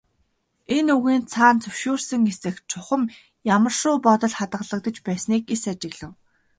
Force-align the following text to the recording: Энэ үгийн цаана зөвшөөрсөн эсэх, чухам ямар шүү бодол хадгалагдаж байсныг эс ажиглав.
Энэ 0.77 0.91
үгийн 0.97 1.23
цаана 1.31 1.61
зөвшөөрсөн 1.63 2.21
эсэх, 2.31 2.55
чухам 2.69 3.03
ямар 3.55 3.73
шүү 3.79 3.95
бодол 4.05 4.33
хадгалагдаж 4.39 4.97
байсныг 5.07 5.43
эс 5.55 5.63
ажиглав. 5.71 6.13